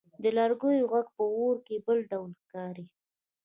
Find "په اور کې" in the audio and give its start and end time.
1.17-1.75